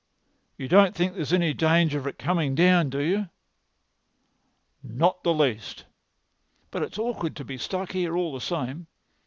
You 0.57 0.67
don't 0.67 0.95
think 0.95 1.13
there's 1.13 1.31
any 1.31 1.53
danger 1.53 1.99
of 1.99 2.07
it 2.07 2.17
coming 2.17 2.55
down, 2.55 2.89
do 2.89 3.01
you?" 3.01 3.29
"Not 4.81 5.21
the 5.21 5.31
least. 5.31 5.85
But 6.71 6.81
it's 6.81 6.97
awkward 6.97 7.35
to 7.35 7.45
be 7.45 7.59
stuck 7.59 7.91
here 7.91 8.17
all 8.17 8.33
the 8.33 8.41
same. 8.41 8.87